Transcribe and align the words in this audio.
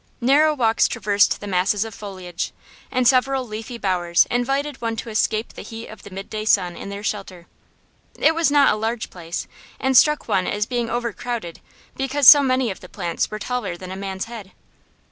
Narrow 0.19 0.55
walks 0.55 0.87
traversed 0.87 1.41
the 1.41 1.45
masses 1.45 1.85
of 1.85 1.93
foliage, 1.93 2.53
and 2.89 3.07
several 3.07 3.45
leafy 3.47 3.77
bowers 3.77 4.25
invited 4.31 4.81
one 4.81 4.95
to 4.95 5.11
escape 5.11 5.53
the 5.53 5.61
heat 5.61 5.89
of 5.89 6.01
the 6.01 6.09
midday 6.09 6.43
sun 6.43 6.75
in 6.75 6.89
their 6.89 7.03
shelter. 7.03 7.45
It 8.17 8.33
was 8.33 8.49
not 8.49 8.73
a 8.73 8.77
large 8.77 9.11
place, 9.11 9.47
and 9.79 9.95
struck 9.95 10.27
one 10.27 10.47
as 10.47 10.65
being 10.65 10.89
overcrowded 10.89 11.59
because 11.95 12.27
so 12.27 12.41
many 12.41 12.71
of 12.71 12.79
the 12.79 12.89
plants 12.89 13.29
were 13.29 13.37
taller 13.37 13.77
than 13.77 13.91
a 13.91 13.95
man's 13.95 14.25
head. 14.25 14.53